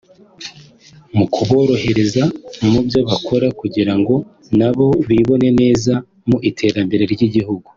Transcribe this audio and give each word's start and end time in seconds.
mu 1.17 1.25
kuborohereza 1.33 2.23
mu 2.69 2.79
byo 2.87 2.99
bakora 3.07 3.47
kugira 3.59 3.93
ngo 3.99 4.15
nabo 4.59 4.87
bibone 5.09 5.49
neza 5.61 5.93
mu 6.29 6.37
iterambere 6.49 7.03
ry’igihugu 7.13 7.67